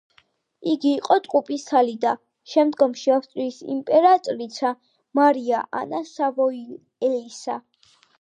იგი 0.69 0.87
იყო 0.99 1.15
ტყუპისცალი 1.25 1.91
და, 2.05 2.13
შემდგომში 2.53 3.13
ავსტრიის 3.15 3.59
იმპერატრიცა 3.73 4.71
მარია 5.21 5.61
ანა 5.83 6.01
სავოიელისა. 6.13 7.59